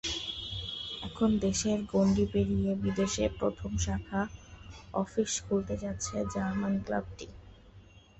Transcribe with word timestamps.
এখন 1.01 1.29
দেশের 1.39 1.79
গণ্ডি 1.91 2.25
পেরিয়ে 2.33 2.71
বিদেশে 2.83 3.25
প্রথম 3.39 3.71
শাখা 3.77 4.21
অফিস 4.93 5.31
খুলতে 5.45 5.75
যাচ্ছে 5.83 6.15
জার্মান 6.33 6.73
ক্লাবটি। 6.85 7.27